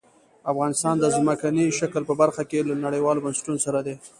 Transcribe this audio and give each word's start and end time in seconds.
افغانستان 0.51 0.95
د 0.99 1.05
ځمکني 1.15 1.65
شکل 1.79 2.03
په 2.09 2.13
برخه 2.21 2.43
کې 2.49 2.59
له 2.69 2.73
نړیوالو 2.85 3.23
بنسټونو 3.25 3.59
سره 3.65 3.79
دی. 3.87 3.95